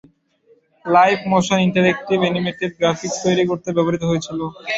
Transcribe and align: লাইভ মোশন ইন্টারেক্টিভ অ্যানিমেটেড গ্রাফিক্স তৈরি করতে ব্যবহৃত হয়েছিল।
লাইভ 0.85 1.17
মোশন 1.31 1.59
ইন্টারেক্টিভ 1.67 2.17
অ্যানিমেটেড 2.21 2.71
গ্রাফিক্স 2.79 3.17
তৈরি 3.25 3.43
করতে 3.49 3.69
ব্যবহৃত 3.75 4.03
হয়েছিল। 4.09 4.39